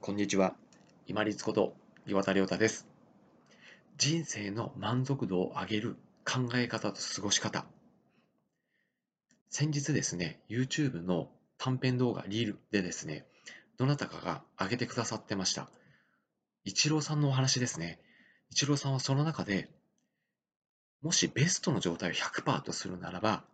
[0.00, 0.54] こんにちは。
[1.06, 1.74] 今立こと
[2.06, 2.86] 岩田亮太です。
[3.96, 7.66] 人生の満足度を上げる考え方と過ごし方。
[9.50, 13.26] 先日ですね、YouTube の短編動画、リールでですね、
[13.76, 15.68] どなたかが上げてくださってました。
[16.64, 17.98] イチローさんのお話ですね。
[18.50, 19.68] イチローさんはその中で、
[21.02, 23.44] もしベストの状態を100%とするならば、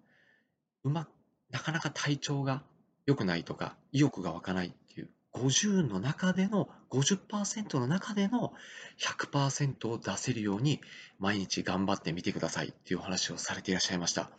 [0.83, 1.09] うま
[1.51, 2.63] なかなか体調が
[3.07, 8.53] 良くないとか、意欲が湧かないっていう、50の中での、50%の中での
[8.99, 10.81] 100%を出せるように、
[11.19, 14.31] 毎日頑張ってみてくださいっていうお話をされていらっしゃいました。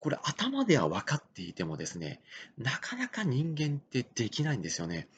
[0.00, 2.20] これ頭では分かっていてもですね、
[2.58, 5.08] なかなか人間ってできないんですよね。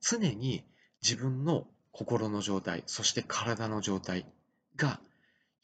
[0.00, 0.64] 常に
[1.02, 4.26] 自分の心の状態、そして体の状態
[4.76, 5.00] が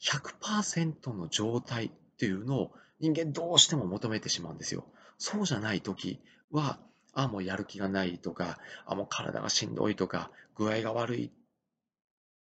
[0.01, 4.85] 100%の状態っていうのを人間どうしても求めてしまうんですよ。
[5.17, 6.19] そうじゃない時
[6.51, 6.79] は、
[7.17, 11.31] あ、もうやる気がないとか、あ、もう体がしんどいとか、具合が悪い。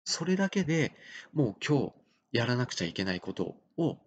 [0.04, 0.92] それだけで
[1.32, 1.92] もう今日
[2.30, 3.98] やらなくちゃいけないことを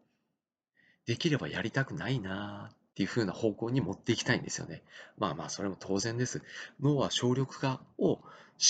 [1.08, 4.84] できればやりたくないなっていう風な方向に持っていきたいんですよね。
[5.18, 6.44] まあまあ、それも当然です。
[6.80, 8.22] 脳は省力化を思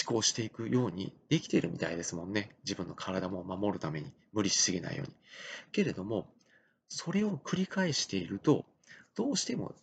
[0.06, 2.56] 考していくようにできているみたいですもんね。
[2.64, 5.14] 自分の体も守るために無理しすぎないように。
[5.74, 6.32] けれども、
[6.88, 8.66] それを繰り返していると、
[9.16, 9.76] どうしても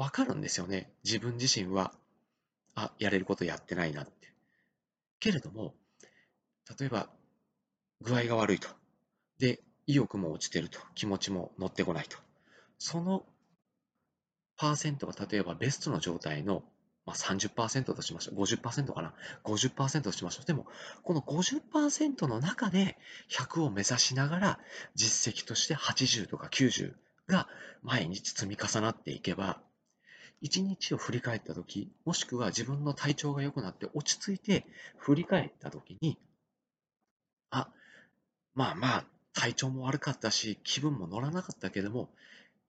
[0.00, 0.90] わかるんですよね。
[1.04, 1.92] 自分自身は、
[2.74, 4.32] あ、やれることやってないなって。
[5.18, 5.74] けれども、
[6.80, 7.10] 例えば、
[8.00, 8.70] 具合が悪いと。
[9.38, 10.78] で、意欲も落ちてると。
[10.94, 12.16] 気持ちも乗ってこないと。
[12.78, 13.26] その
[14.56, 16.62] パーセントが例えばベストの状態の
[17.04, 18.36] まあ、30%としましょう。
[18.36, 19.12] 50%かな。
[19.44, 20.46] 50%としましょう。
[20.46, 20.66] でも、
[21.02, 22.96] この50%の中で
[23.28, 24.60] 100を目指しながら、
[24.94, 26.94] 実績として80とか90
[27.26, 27.48] が
[27.82, 29.60] 毎日積み重なっていけば、
[30.42, 34.66] 1日を振り返ったとき、もしくは自分の体調が良くなって落ち着いて
[34.98, 36.18] 振り返ったときに、
[37.50, 37.68] あ、
[38.54, 42.08] まあまあ、体調も悪かったし、気分も乗らなかったけども、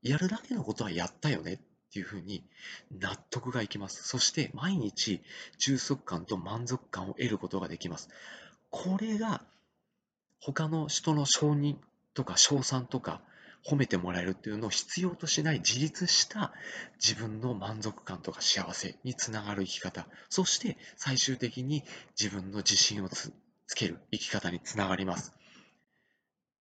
[0.02, 1.60] やるだけのことはやったよねっ
[1.92, 2.44] ていうふうに
[2.92, 4.04] 納得がいきます。
[4.08, 5.22] そして毎日
[5.58, 8.10] 充足感と満足感を得ることができます。
[8.70, 9.42] これが
[10.40, 11.76] 他の人の承認
[12.14, 13.22] とか称賛とか
[13.66, 16.52] 褒めてもらえるっていうのを必要としない自立した
[16.96, 21.84] 自分の満足感とか幸せにつながる生き方そして最終的に
[22.20, 23.32] 自分の自信をつ
[23.76, 25.34] ける生き方につながります、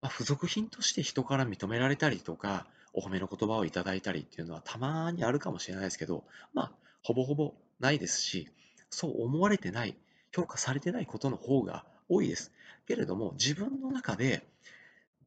[0.03, 6.25] まあ、付属品として人から認められたりとかお褒めの言葉をいただいたりっていうのはたまにあるかもしれないですけど、
[6.55, 6.72] まあ、
[7.03, 8.49] ほぼほぼないですし、
[8.91, 9.97] そう思われてない、
[10.34, 12.53] 評価されてないことの方が多いです。
[12.87, 14.44] けれども、自分の中で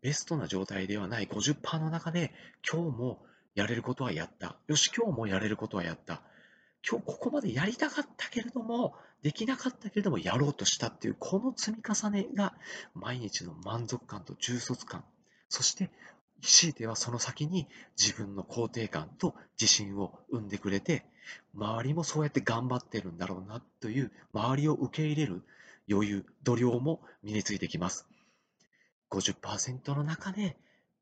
[0.03, 2.33] ベストな状態ではない50%の中で、
[2.69, 3.25] 今日も
[3.55, 4.57] やれることはやった。
[4.67, 6.21] よし、今日もやれることはやった。
[6.87, 12.53] 今日ここまでやりたかったけれども、できなかったけれどもやろうとしたっていう、この積み重ねが
[12.93, 15.05] 毎日の満足感と充足感、
[15.47, 15.89] そして
[16.41, 21.05] 強いてはその先に自分の肯定感と自信を生んでくれて、
[21.55, 25.43] 周りもそうやって頑張ってるんだろうなという、周りを受け入れる
[25.89, 28.05] 余裕、度量も身についてきます。
[29.13, 30.57] 50%の中で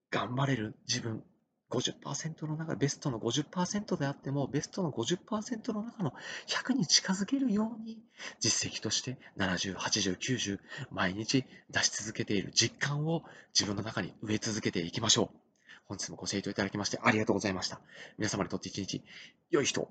[0.09, 1.23] 頑張れる自分、
[1.71, 6.13] 50%の中、ベストの50%であっても、ベストの50%の中の
[6.47, 7.97] 100に近づけるように、
[8.41, 10.59] 実績として70、80、90、
[10.91, 13.23] 毎日出し続けている実感を
[13.53, 15.37] 自分の中に植え続けていきましょう。
[15.85, 17.79] 本日もご清聴いただきましてありがとうございました。
[18.17, 19.01] 皆様にとって一日
[19.49, 19.89] 良い日と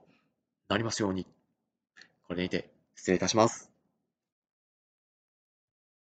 [0.69, 1.27] なりますように。
[2.27, 3.70] これでいて失礼いたします。